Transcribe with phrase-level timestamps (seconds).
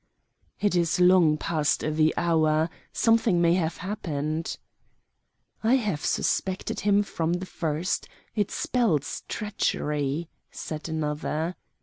[0.59, 2.71] "It is long past the hour.
[2.91, 4.57] Something may have happened."
[5.63, 8.09] "I have suspected him from the first.
[8.33, 11.55] It spells treachery," said another.